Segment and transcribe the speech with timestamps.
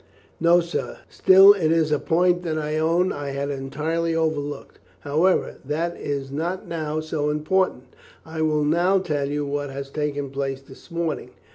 [0.39, 5.57] "No, sir; still it is a point that I own I had entirely overlooked; however,
[5.63, 7.93] that is not now so important.
[8.25, 11.29] I will now tell you what has taken place this morning."